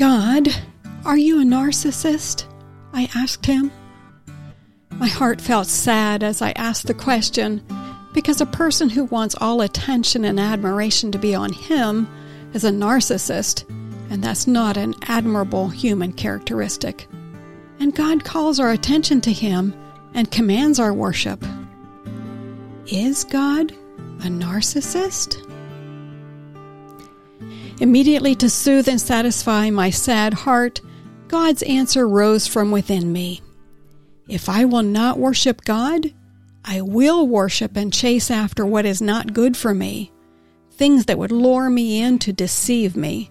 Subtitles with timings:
[0.00, 0.48] God,
[1.04, 2.46] are you a narcissist?
[2.94, 3.70] I asked him.
[4.92, 7.62] My heart felt sad as I asked the question
[8.14, 12.08] because a person who wants all attention and admiration to be on him
[12.54, 13.68] is a narcissist,
[14.08, 17.06] and that's not an admirable human characteristic.
[17.78, 19.74] And God calls our attention to him
[20.14, 21.44] and commands our worship.
[22.86, 23.72] Is God
[24.20, 25.46] a narcissist?
[27.80, 30.82] Immediately to soothe and satisfy my sad heart,
[31.28, 33.40] God's answer rose from within me.
[34.28, 36.12] If I will not worship God,
[36.62, 40.12] I will worship and chase after what is not good for me,
[40.72, 43.30] things that would lure me in to deceive me,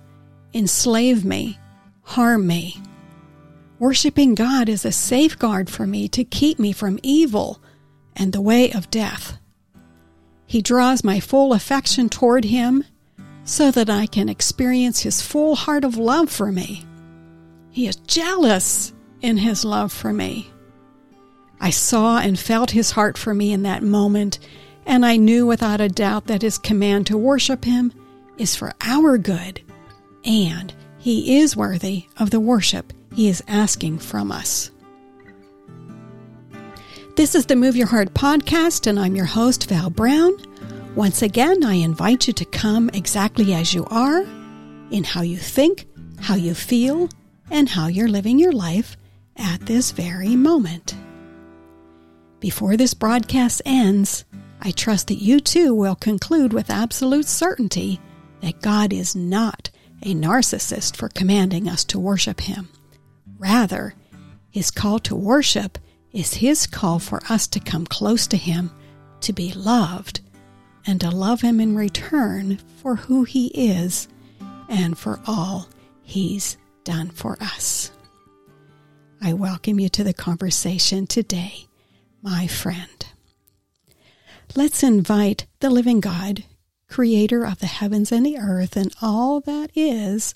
[0.52, 1.60] enslave me,
[2.02, 2.82] harm me.
[3.78, 7.62] Worshipping God is a safeguard for me to keep me from evil
[8.16, 9.38] and the way of death.
[10.48, 12.84] He draws my full affection toward Him
[13.50, 16.86] so that I can experience His full heart of love for me.
[17.72, 20.52] He is jealous in His love for me.
[21.60, 24.38] I saw and felt His heart for me in that moment,
[24.86, 27.92] and I knew without a doubt that His command to worship Him
[28.38, 29.62] is for our good,
[30.24, 34.70] and He is worthy of the worship He is asking from us.
[37.16, 40.38] This is the Move Your Heart podcast, and I'm your host, Val Brown.
[40.96, 44.24] Once again, I invite you to come exactly as you are,
[44.90, 45.86] in how you think,
[46.20, 47.10] how you feel,
[47.52, 48.98] and how you're living your life
[49.38, 50.96] at this very moment.
[52.40, 54.26] Before this broadcast ends,
[54.62, 58.00] I trust that you too will conclude with absolute certainty
[58.42, 59.70] that God is not
[60.02, 62.68] a narcissist for commanding us to worship Him.
[63.38, 63.94] Rather,
[64.50, 65.78] His call to worship
[66.12, 68.72] is His call for us to come close to Him,
[69.22, 70.22] to be loved,
[70.90, 74.08] and to love Him in return for who He is
[74.68, 75.70] and for all
[76.02, 77.92] He's done for us.
[79.22, 81.68] I welcome you to the conversation today,
[82.24, 83.06] my friend.
[84.56, 86.46] Let's invite the living God,
[86.90, 90.34] creator of the heavens and the earth and all that is,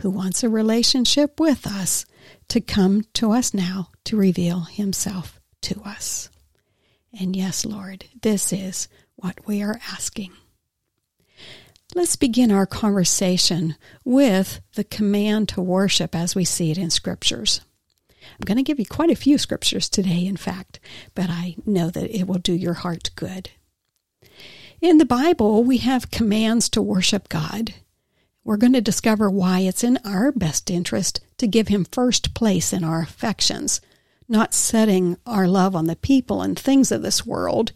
[0.00, 2.04] who wants a relationship with us,
[2.48, 6.28] to come to us now to reveal himself to us.
[7.18, 8.86] And yes, Lord, this is
[9.24, 10.30] what we are asking.
[11.94, 13.74] Let's begin our conversation
[14.04, 17.62] with the command to worship as we see it in scriptures.
[18.22, 20.78] I'm going to give you quite a few scriptures today, in fact,
[21.14, 23.48] but I know that it will do your heart good.
[24.82, 27.72] In the Bible, we have commands to worship God.
[28.44, 32.74] We're going to discover why it's in our best interest to give Him first place
[32.74, 33.80] in our affections,
[34.28, 37.72] not setting our love on the people and things of this world,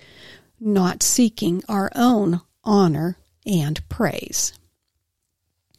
[0.60, 4.52] not seeking our own honor and praise.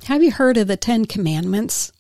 [0.06, 1.92] Have you heard of the Ten Commandments?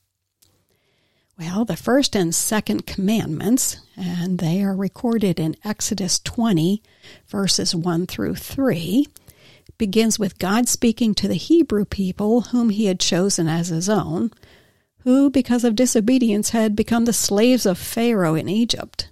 [1.38, 6.84] Well, the first and second commandments, and they are recorded in Exodus 20,
[7.28, 9.08] verses 1 through 3,
[9.78, 14.32] begins with God speaking to the Hebrew people whom he had chosen as his own,
[15.04, 19.10] who, because of disobedience, had become the slaves of Pharaoh in Egypt.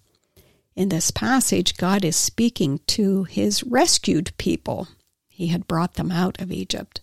[0.78, 4.88] In this passage, God is speaking to his rescued people.
[5.28, 7.02] He had brought them out of Egypt.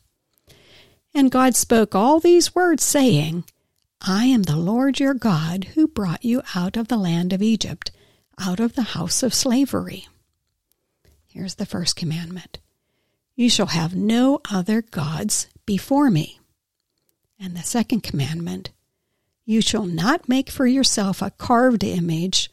[1.12, 3.42] And God spoke all these words, saying,
[4.00, 7.90] I am the Lord your God who brought you out of the land of Egypt,
[8.38, 10.06] out of the house of slavery.
[11.26, 12.60] Here's the first commandment
[13.34, 16.38] You shall have no other gods before me.
[17.40, 18.70] And the second commandment
[19.44, 22.52] You shall not make for yourself a carved image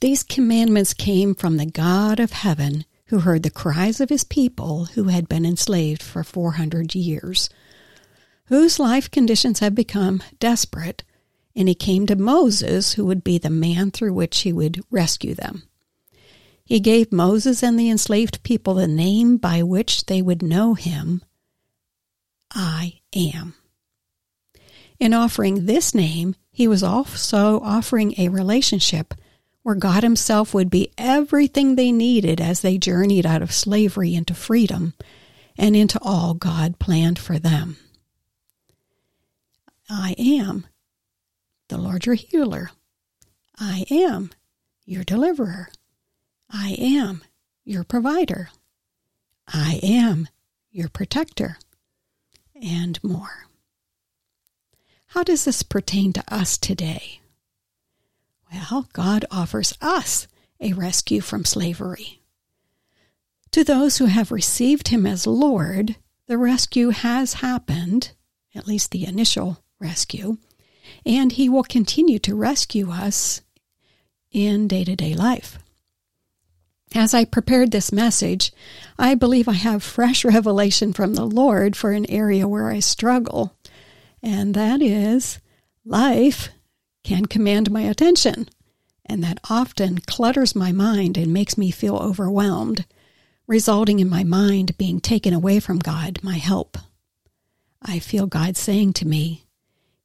[0.00, 4.86] These commandments came from the God of heaven who heard the cries of his people
[4.86, 7.50] who had been enslaved for 400 years,
[8.44, 11.02] whose life conditions had become desperate,
[11.56, 15.34] and he came to Moses, who would be the man through which he would rescue
[15.34, 15.64] them.
[16.64, 21.22] He gave Moses and the enslaved people the name by which they would know him
[22.52, 23.54] I am.
[25.00, 29.14] In offering this name, he was also offering a relationship
[29.68, 34.32] where God Himself would be everything they needed as they journeyed out of slavery into
[34.32, 34.94] freedom
[35.58, 37.76] and into all God planned for them.
[39.86, 40.66] I am
[41.68, 42.70] the Lord your healer.
[43.60, 44.30] I am
[44.86, 45.68] your deliverer.
[46.48, 47.20] I am
[47.62, 48.48] your provider.
[49.46, 50.28] I am
[50.70, 51.58] your protector.
[52.54, 53.48] And more.
[55.08, 57.20] How does this pertain to us today?
[58.52, 60.26] Well, God offers us
[60.60, 62.22] a rescue from slavery.
[63.52, 65.96] To those who have received Him as Lord,
[66.26, 68.12] the rescue has happened,
[68.54, 70.38] at least the initial rescue,
[71.04, 73.40] and He will continue to rescue us
[74.30, 75.58] in day to day life.
[76.94, 78.52] As I prepared this message,
[78.98, 83.54] I believe I have fresh revelation from the Lord for an area where I struggle,
[84.22, 85.38] and that is
[85.84, 86.50] life
[87.08, 88.46] can command my attention,
[89.06, 92.84] and that often clutters my mind and makes me feel overwhelmed,
[93.46, 96.76] resulting in my mind being taken away from God, my help.
[97.80, 99.46] I feel God saying to me,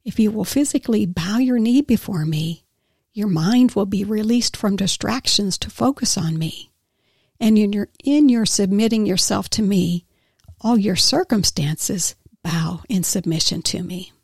[0.02, 2.64] If you will physically bow your knee before me,
[3.12, 6.70] your mind will be released from distractions to focus on me.
[7.38, 10.06] And in your, in your submitting yourself to me,
[10.58, 14.14] all your circumstances bow in submission to me.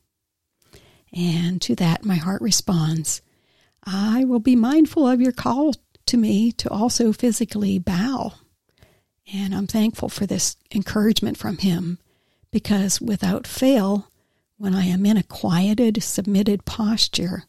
[1.13, 3.23] And to that, my heart responds,
[3.85, 5.75] I will be mindful of your call
[6.07, 8.35] to me to also physically bow.
[9.33, 11.99] And I'm thankful for this encouragement from him
[12.51, 14.09] because without fail,
[14.57, 17.45] when I am in a quieted, submitted posture,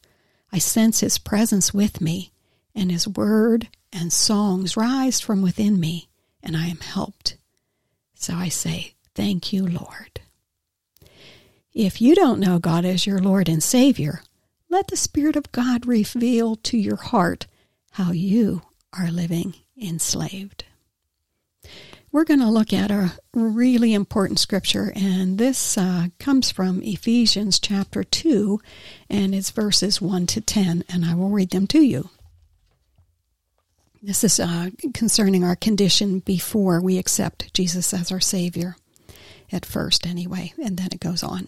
[0.51, 2.31] I sense his presence with me,
[2.75, 6.09] and his word and songs rise from within me,
[6.43, 7.37] and I am helped.
[8.15, 10.21] So I say, Thank you, Lord.
[11.73, 14.23] If you don't know God as your Lord and Savior,
[14.69, 17.47] let the Spirit of God reveal to your heart
[17.91, 20.65] how you are living enslaved.
[22.11, 27.57] We're going to look at a really important scripture, and this uh, comes from Ephesians
[27.57, 28.59] chapter 2,
[29.09, 32.09] and it's verses 1 to 10, and I will read them to you.
[34.03, 38.75] This is uh, concerning our condition before we accept Jesus as our Savior,
[39.53, 41.47] at first, anyway, and then it goes on.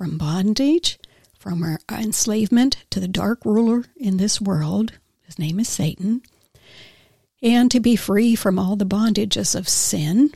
[0.00, 0.98] from bondage,
[1.38, 4.94] from our enslavement to the dark ruler in this world.
[5.26, 6.22] His name is Satan.
[7.42, 10.32] And to be free from all the bondages of sin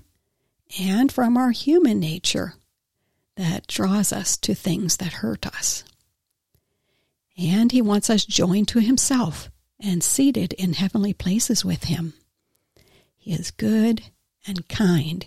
[0.79, 2.57] and from our human nature
[3.39, 5.83] that draws us to things that hurt us.
[7.39, 12.13] And he wants us joined to himself and seated in heavenly places with him.
[13.17, 14.03] He is good
[14.47, 15.27] and kind,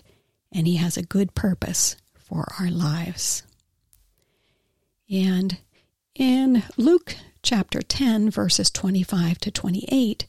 [0.52, 3.42] and he has a good purpose for our lives.
[5.10, 5.58] And
[6.14, 10.26] in Luke chapter 10, verses 25 to 28,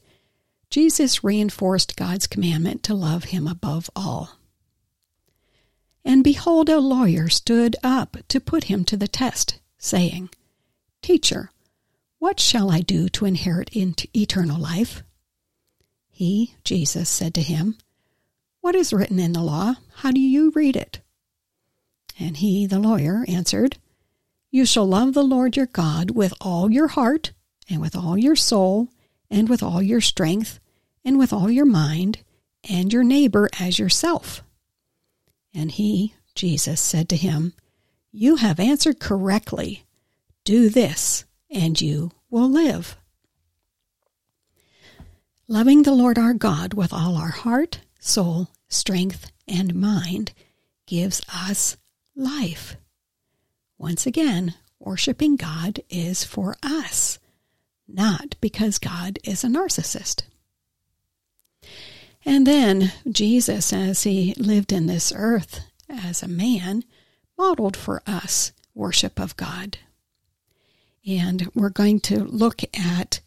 [0.70, 4.38] Jesus reinforced God's commandment to love him above all.
[6.04, 10.30] And behold, a lawyer stood up to put him to the test, saying,
[11.02, 11.50] Teacher,
[12.18, 15.02] what shall I do to inherit eternal life?
[16.08, 17.76] He, Jesus, said to him,
[18.60, 19.74] What is written in the law?
[19.96, 21.00] How do you read it?
[22.18, 23.78] And he, the lawyer, answered,
[24.50, 27.32] You shall love the Lord your God with all your heart,
[27.68, 28.88] and with all your soul,
[29.30, 30.58] and with all your strength,
[31.04, 32.18] and with all your mind,
[32.68, 34.42] and your neighbor as yourself.
[35.54, 37.52] And he, Jesus, said to him,
[38.10, 39.84] You have answered correctly.
[40.44, 42.96] Do this, and you will live.
[45.46, 50.32] Loving the Lord our God with all our heart, soul, strength, and mind
[50.86, 51.76] gives us
[52.14, 52.76] life.
[53.80, 57.18] Once again, worshiping God is for us,
[57.88, 60.24] not because God is a narcissist.
[62.22, 66.84] And then Jesus, as he lived in this earth as a man,
[67.38, 69.78] modeled for us worship of God.
[71.08, 73.20] And we're going to look at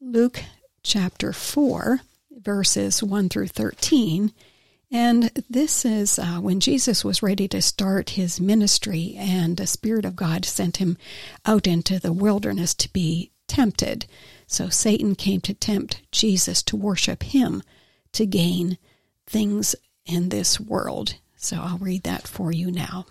[0.00, 0.42] Luke
[0.82, 2.00] chapter 4,
[2.36, 4.32] verses 1 through 13.
[4.92, 10.04] And this is uh, when Jesus was ready to start his ministry, and the Spirit
[10.04, 10.98] of God sent him
[11.46, 14.06] out into the wilderness to be tempted.
[14.48, 17.62] So Satan came to tempt Jesus to worship him
[18.12, 18.78] to gain
[19.26, 21.14] things in this world.
[21.36, 23.06] So I'll read that for you now.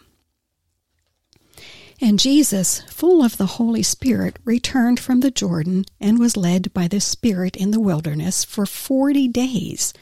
[2.01, 6.87] And Jesus, full of the Holy Spirit, returned from the Jordan and was led by
[6.87, 9.93] the Spirit in the wilderness for forty days,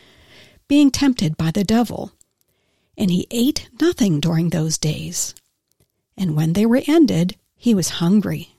[0.67, 2.11] being tempted by the devil.
[2.97, 5.35] And he ate nothing during those days.
[6.17, 8.55] And when they were ended, he was hungry.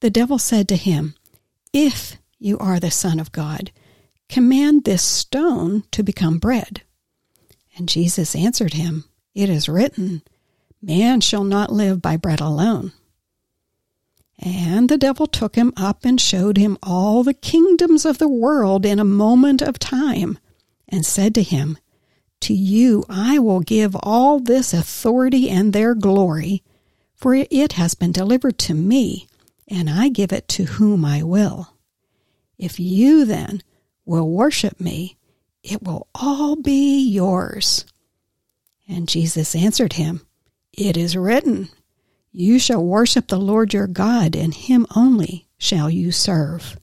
[0.00, 1.14] The devil said to him,
[1.72, 3.70] If you are the Son of God,
[4.30, 6.82] Command this stone to become bread.
[7.76, 10.22] And Jesus answered him, It is written,
[10.80, 12.92] Man shall not live by bread alone.
[14.38, 18.86] And the devil took him up and showed him all the kingdoms of the world
[18.86, 20.38] in a moment of time,
[20.90, 21.78] and said to him,
[22.42, 26.62] To you I will give all this authority and their glory,
[27.14, 29.26] for it has been delivered to me,
[29.68, 31.74] and I give it to whom I will.
[32.58, 33.62] If you then
[34.04, 35.16] will worship me,
[35.62, 37.84] it will all be yours.
[38.88, 40.26] And Jesus answered him,
[40.72, 41.68] It is written,
[42.32, 46.78] You shall worship the Lord your God, and him only shall you serve.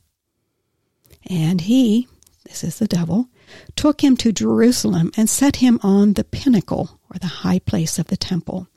[1.29, 2.07] And he,
[2.45, 3.29] this is the devil,
[3.75, 8.07] took him to Jerusalem and set him on the pinnacle, or the high place of
[8.07, 8.67] the temple,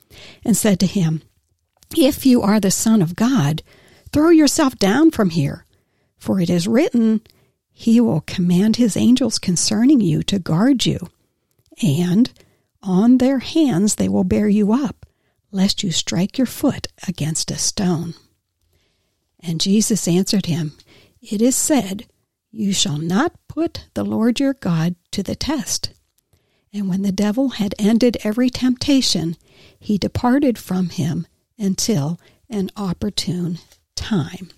[0.45, 1.23] and said to him,
[1.97, 3.63] If you are the Son of God,
[4.13, 5.65] throw yourself down from here,
[6.19, 7.23] for it is written,
[7.73, 11.09] he will command his angels concerning you to guard you,
[11.83, 12.31] and
[12.83, 15.07] on their hands they will bear you up,
[15.51, 18.15] lest you strike your foot against a stone.
[19.41, 20.73] And Jesus answered him,
[21.23, 22.07] It is said,
[22.53, 25.93] You shall not put the Lord your God to the test.
[26.73, 29.37] And when the devil had ended every temptation,
[29.79, 31.27] he departed from him
[31.59, 33.59] until an opportune
[33.95, 34.51] time.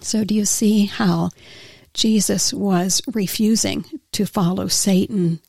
[0.00, 1.30] So, do you see how
[1.94, 5.40] Jesus was refusing to follow Satan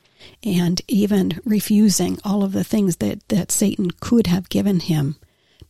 [0.43, 5.17] and even refusing all of the things that, that Satan could have given him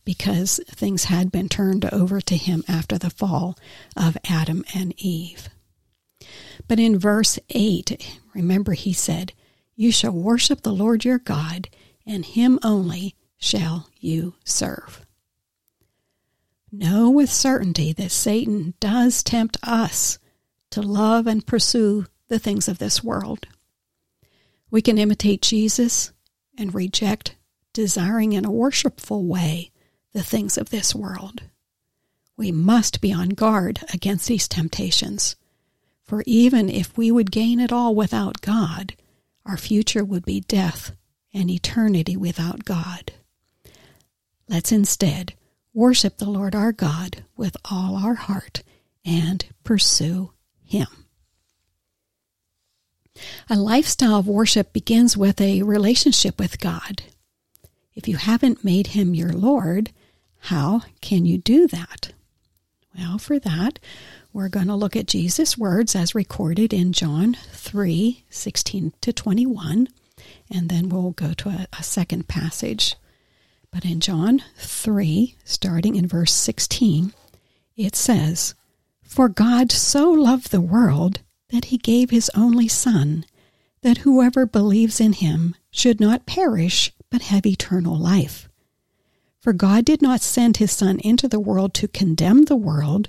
[0.04, 3.58] because things had been turned over to him after the fall
[3.96, 5.48] of Adam and Eve.
[6.66, 9.32] But in verse 8, remember he said,
[9.76, 11.68] You shall worship the Lord your God,
[12.06, 15.06] and him only shall you serve.
[16.70, 20.18] Know with certainty that Satan does tempt us
[20.70, 23.46] to love and pursue the things of this world.
[24.70, 26.12] We can imitate Jesus
[26.58, 27.36] and reject,
[27.72, 29.70] desiring in a worshipful way,
[30.12, 31.42] the things of this world.
[32.36, 35.36] We must be on guard against these temptations,
[36.08, 38.94] for even if we would gain it all without God,
[39.46, 40.92] our future would be death
[41.32, 43.12] and eternity without God.
[44.48, 45.34] Let's instead
[45.74, 48.62] worship the Lord our God with all our heart
[49.04, 50.32] and pursue
[50.64, 50.88] him.
[53.50, 57.02] A lifestyle of worship begins with a relationship with God.
[57.94, 59.90] If you haven't made Him your Lord,
[60.38, 62.12] how can you do that?
[62.96, 63.78] Well, for that,
[64.38, 69.88] we're going to look at Jesus' words as recorded in John 3 16 to 21,
[70.48, 72.94] and then we'll go to a, a second passage.
[73.72, 77.12] But in John 3, starting in verse 16,
[77.76, 78.54] it says,
[79.02, 81.18] for God so loved the world
[81.50, 83.24] that he gave his only Son,
[83.82, 88.48] that whoever believes in him should not perish, but have eternal life.
[89.40, 93.08] For God did not send his Son into the world to condemn the world,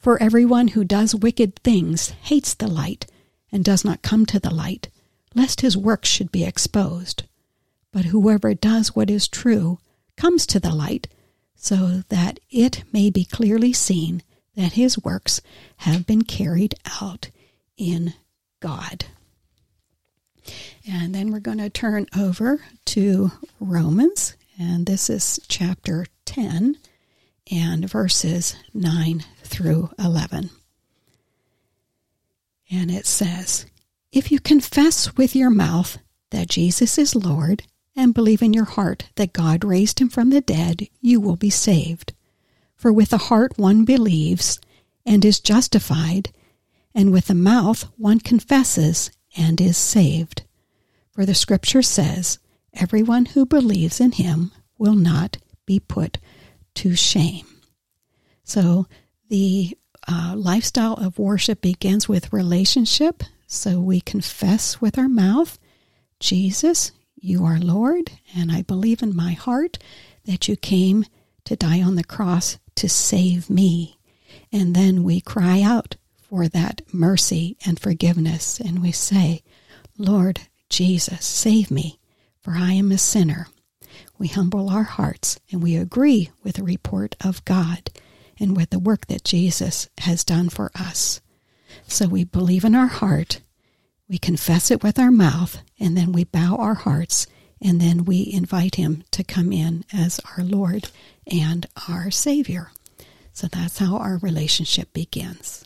[0.00, 3.04] For everyone who does wicked things hates the light
[3.52, 4.88] and does not come to the light,
[5.34, 7.24] lest his works should be exposed.
[7.92, 9.78] But whoever does what is true
[10.16, 11.08] comes to the light,
[11.54, 14.22] so that it may be clearly seen
[14.56, 15.42] that his works
[15.78, 17.28] have been carried out
[17.76, 18.14] in
[18.60, 19.04] God.
[20.90, 26.78] And then we're going to turn over to Romans, and this is chapter 10
[27.50, 30.50] and verses 9 through 11.
[32.70, 33.66] And it says,
[34.12, 35.98] If you confess with your mouth
[36.30, 37.64] that Jesus is Lord
[37.96, 41.50] and believe in your heart that God raised him from the dead, you will be
[41.50, 42.12] saved.
[42.76, 44.60] For with the heart one believes
[45.04, 46.32] and is justified,
[46.94, 50.42] and with the mouth one confesses and is saved.
[51.12, 52.38] For the scripture says,
[52.72, 56.18] Everyone who believes in him will not be put
[56.74, 57.46] to shame.
[58.44, 58.86] So
[59.28, 59.76] the
[60.08, 63.22] uh, lifestyle of worship begins with relationship.
[63.46, 65.58] So we confess with our mouth,
[66.18, 69.78] Jesus, you are Lord, and I believe in my heart
[70.24, 71.04] that you came
[71.44, 73.98] to die on the cross to save me.
[74.52, 79.42] And then we cry out for that mercy and forgiveness, and we say,
[79.98, 81.98] Lord, Jesus, save me,
[82.40, 83.48] for I am a sinner.
[84.18, 87.90] We humble our hearts and we agree with the report of God
[88.38, 91.20] and with the work that Jesus has done for us.
[91.86, 93.40] So we believe in our heart,
[94.08, 97.26] we confess it with our mouth, and then we bow our hearts,
[97.62, 100.90] and then we invite Him to come in as our Lord
[101.26, 102.72] and our Savior.
[103.32, 105.64] So that's how our relationship begins.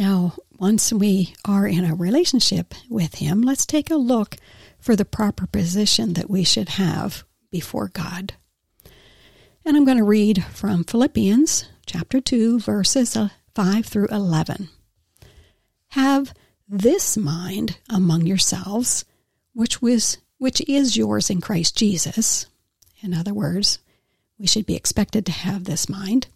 [0.00, 4.36] Now, once we are in a relationship with Him, let's take a look
[4.78, 8.32] for the proper position that we should have before God.
[9.62, 14.70] And I'm going to read from Philippians chapter 2, verses uh, 5 through 11.
[15.88, 16.32] Have
[16.66, 19.04] this mind among yourselves,
[19.52, 22.46] which was which is yours in Christ Jesus.
[23.02, 23.80] In other words,
[24.38, 26.28] we should be expected to have this mind,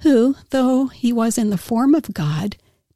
[0.00, 2.58] who, though he was in the form of God,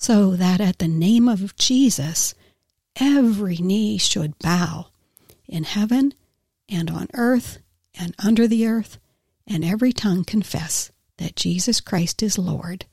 [0.00, 2.34] so that at the name of Jesus,
[2.98, 4.86] every knee should bow
[5.46, 6.14] in heaven
[6.70, 7.58] and on earth
[7.98, 8.98] and under the earth,
[9.46, 12.86] and every tongue confess that Jesus Christ is Lord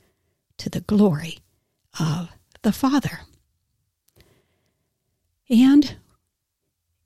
[0.57, 1.39] to the glory
[1.97, 2.29] of
[2.63, 3.21] the Father.
[5.49, 5.95] And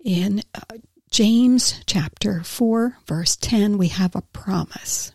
[0.04, 0.78] in uh,
[1.12, 5.12] James chapter 4, verse 10, we have a promise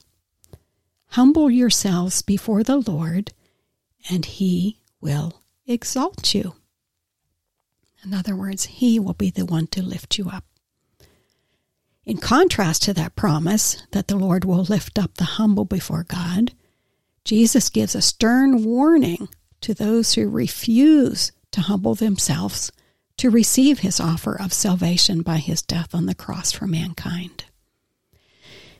[1.09, 3.33] Humble yourselves before the Lord
[4.08, 6.54] and he will exalt you.
[8.04, 10.44] In other words, he will be the one to lift you up.
[12.04, 16.52] In contrast to that promise that the Lord will lift up the humble before God,
[17.24, 19.28] Jesus gives a stern warning
[19.62, 22.70] to those who refuse to humble themselves
[23.16, 27.44] to receive his offer of salvation by his death on the cross for mankind.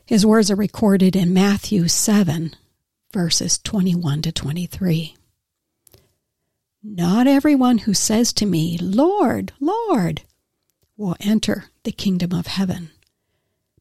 [0.05, 2.55] His words are recorded in Matthew 7,
[3.17, 5.15] verses 21 to 23.
[6.83, 10.21] Not everyone who says to me, Lord, Lord,
[10.95, 12.91] will enter the kingdom of heaven,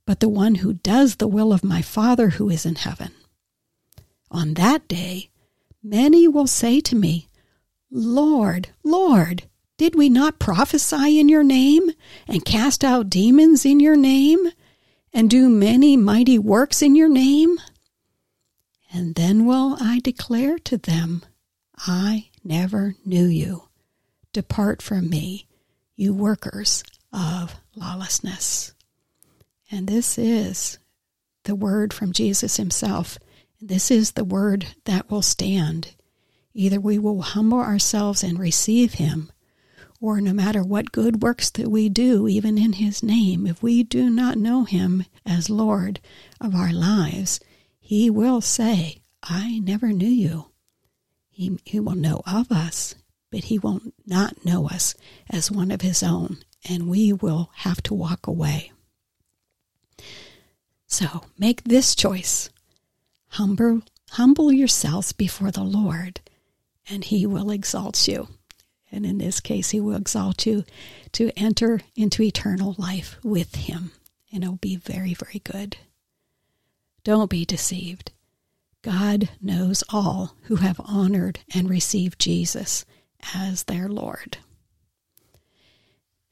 [0.06, 3.12] but the one who does the will of my Father who is in heaven.
[4.30, 5.28] On that day,
[5.82, 7.28] many will say to me,
[7.90, 9.42] Lord, Lord,
[9.76, 11.90] did we not prophesy in your name,
[12.26, 14.48] and cast out demons in your name,
[15.12, 17.58] and do many mighty works in your name?
[18.96, 21.22] And then will I declare to them,
[21.76, 23.68] I never knew you.
[24.32, 25.46] Depart from me,
[25.96, 26.82] you workers
[27.12, 28.72] of lawlessness.
[29.70, 30.78] And this is
[31.44, 33.18] the word from Jesus himself.
[33.60, 35.94] This is the word that will stand.
[36.54, 39.30] Either we will humble ourselves and receive him,
[40.00, 43.82] or no matter what good works that we do, even in his name, if we
[43.82, 46.00] do not know him as Lord
[46.40, 47.40] of our lives,
[47.86, 50.46] he will say, I never knew you.
[51.28, 52.96] He, he will know of us,
[53.30, 54.96] but he will not know us
[55.30, 58.72] as one of his own, and we will have to walk away.
[60.88, 62.50] So make this choice.
[63.28, 66.20] Humble, humble yourselves before the Lord,
[66.90, 68.26] and he will exalt you.
[68.90, 70.64] And in this case, he will exalt you
[71.12, 73.92] to enter into eternal life with him.
[74.32, 75.76] And it will be very, very good.
[77.06, 78.10] Don't be deceived.
[78.82, 82.84] God knows all who have honored and received Jesus
[83.32, 84.38] as their Lord.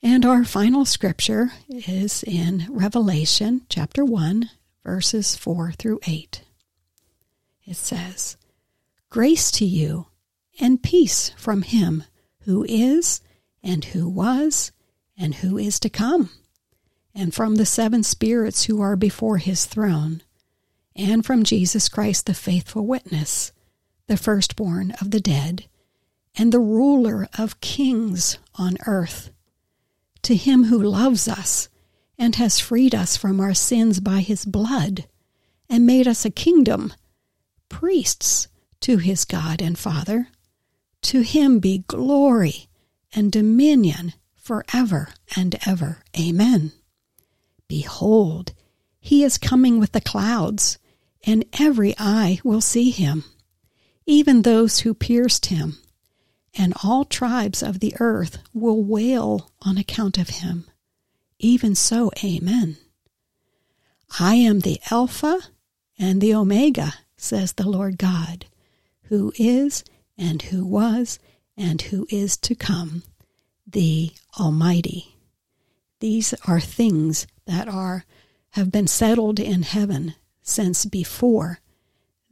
[0.03, 4.51] And our final scripture is in Revelation chapter 1,
[4.83, 6.43] verses 4 through 8.
[7.67, 8.37] It says,
[9.11, 10.09] Grace to you
[10.59, 12.03] and peace from him
[12.47, 13.21] who is,
[13.63, 14.73] and who was,
[15.17, 16.31] and who is to come,
[17.15, 20.21] and from the seven spirits who are before his throne,
[20.97, 23.53] and from Jesus Christ, the faithful witness,
[24.07, 25.65] the firstborn of the dead,
[26.37, 29.31] and the ruler of kings on earth.
[30.23, 31.69] To him who loves us
[32.19, 35.07] and has freed us from our sins by his blood,
[35.69, 36.93] and made us a kingdom,
[37.69, 38.49] priests
[38.81, 40.29] to his God and Father.
[41.03, 42.69] To him be glory
[43.15, 46.03] and dominion forever and ever.
[46.19, 46.73] Amen.
[47.67, 48.53] Behold,
[49.01, 50.79] he is coming with the clouds,
[51.27, 53.25] and every eye will see him,
[54.07, 55.79] even those who pierced him,
[56.57, 60.67] and all tribes of the earth will wail on account of him.
[61.39, 62.77] Even so, Amen.
[64.19, 65.41] I am the Alpha
[65.99, 68.47] and the Omega, says the Lord God,
[69.05, 69.85] who is
[70.17, 71.19] and who was
[71.57, 73.03] and who is to come,
[73.67, 75.17] the Almighty.
[76.01, 78.05] These are things that are
[78.51, 81.59] have been settled in heaven since before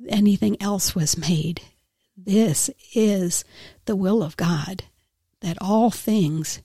[0.09, 1.62] anything else was made.
[2.16, 3.44] This is
[3.87, 4.85] the will of God
[5.40, 6.61] that all things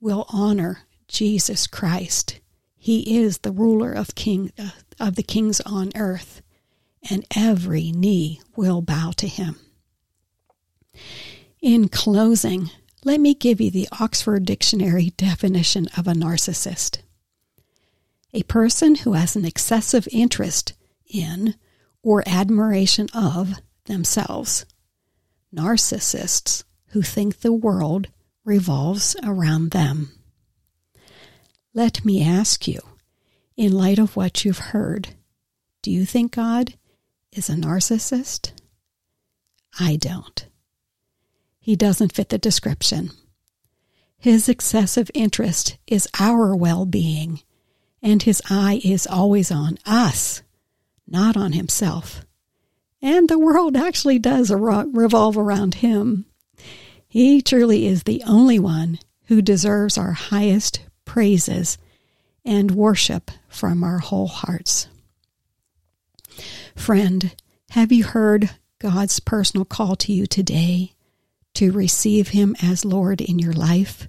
[0.00, 2.40] will honor Jesus Christ.
[2.76, 6.42] He is the ruler of king uh, of the kings on earth,
[7.08, 9.56] and every knee will bow to him.
[11.60, 12.70] In closing,
[13.04, 16.98] let me give you the Oxford Dictionary definition of a narcissist
[18.32, 20.74] a person who has an excessive interest
[21.06, 21.54] in
[22.02, 24.66] or admiration of themselves.
[25.54, 28.08] Narcissists who think the world
[28.44, 30.12] revolves around them.
[31.74, 32.80] Let me ask you,
[33.56, 35.08] in light of what you've heard,
[35.82, 36.74] do you think God
[37.32, 38.52] is a narcissist?
[39.78, 40.46] I don't.
[41.60, 43.10] He doesn't fit the description.
[44.18, 47.42] His excessive interest is our well being,
[48.02, 50.42] and his eye is always on us,
[51.06, 52.24] not on himself.
[53.00, 56.26] And the world actually does revolve around him.
[57.06, 61.78] He truly is the only one who deserves our highest praises
[62.44, 64.88] and worship from our whole hearts.
[66.76, 67.34] Friend,
[67.70, 70.92] have you heard God's personal call to you today?
[71.58, 74.08] to receive Him as Lord in your life,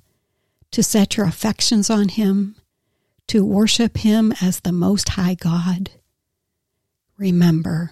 [0.69, 2.55] to set your affections on Him,
[3.29, 5.91] to worship Him as the Most High God.
[7.15, 7.91] Remember,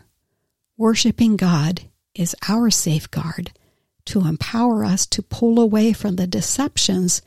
[0.77, 1.83] worshiping God
[2.15, 3.51] is our safeguard
[4.05, 7.21] to empower us to pull away from the deceptions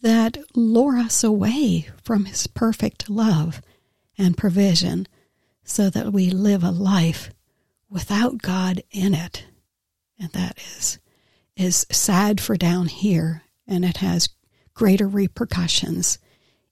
[0.00, 3.60] that lure us away from His perfect love
[4.16, 5.06] and provision
[5.62, 7.30] so that we live a life
[7.90, 9.44] without God in it.
[10.18, 10.98] And that is
[11.56, 14.30] is sad for down here and it has
[14.72, 16.18] greater repercussions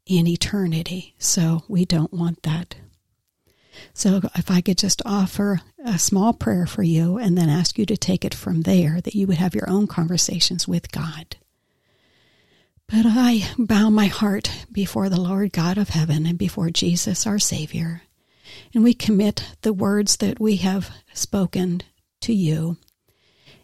[0.09, 1.15] in eternity.
[1.19, 2.75] So we don't want that.
[3.95, 7.87] So if I could just offer a small prayer for you and then ask you
[7.87, 11.37] to take it from there, that you would have your own conversations with God.
[12.89, 17.39] But I bow my heart before the Lord God of heaven and before Jesus our
[17.39, 18.03] Savior,
[18.73, 21.83] and we commit the words that we have spoken
[22.23, 22.79] to you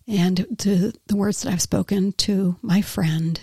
[0.07, 3.41] and to the words that I've spoken to my friend.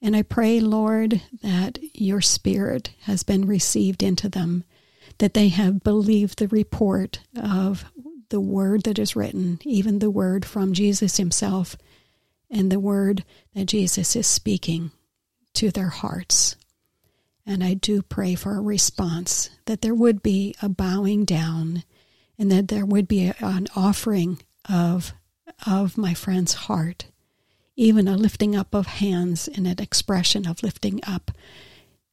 [0.00, 4.64] And I pray, Lord, that your spirit has been received into them,
[5.18, 7.84] that they have believed the report of
[8.28, 11.76] the word that is written, even the word from Jesus himself,
[12.50, 14.90] and the word that Jesus is speaking
[15.54, 16.56] to their hearts.
[17.44, 21.82] And I do pray for a response, that there would be a bowing down,
[22.38, 25.12] and that there would be an offering of
[25.66, 27.06] of my friend's heart,
[27.78, 31.30] even a lifting up of hands and an expression of lifting up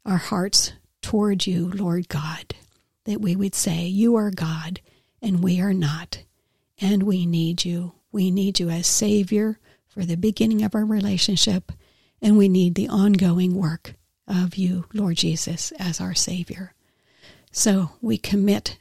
[0.05, 2.53] our hearts toward you, Lord God,
[3.05, 4.79] that we would say, You are God
[5.23, 6.21] and we are not,
[6.79, 7.93] and we need you.
[8.11, 11.71] We need you as Savior for the beginning of our relationship,
[12.21, 13.95] and we need the ongoing work
[14.27, 16.75] of you, Lord Jesus, as our Savior.
[17.51, 18.77] So we commit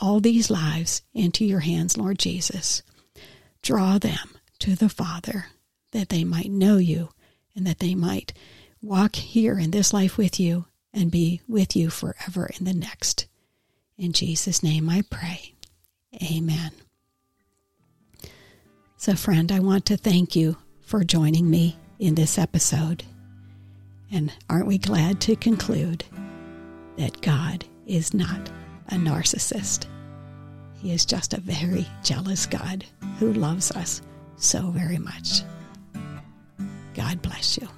[0.00, 2.82] all these lives into your hands, Lord Jesus.
[3.62, 5.46] Draw them to the Father
[5.94, 7.08] that they might know you
[7.54, 8.32] and that they might
[8.82, 13.26] walk here in this life with you and be with you forever in the next.
[13.96, 15.54] In Jesus' name I pray.
[16.22, 16.72] Amen.
[18.96, 23.04] So, friend, I want to thank you for joining me in this episode.
[24.10, 26.04] And aren't we glad to conclude
[26.96, 28.50] that God is not
[28.88, 29.86] a narcissist?
[30.80, 32.84] He is just a very jealous God
[33.18, 34.02] who loves us
[34.36, 35.42] so very much.
[36.94, 37.68] God bless you.